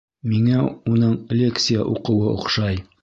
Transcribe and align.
Миңә 0.29 0.61
уның 0.93 1.13
лекция 1.41 1.85
уҡыуы 1.93 2.33
оҡшай 2.33 2.83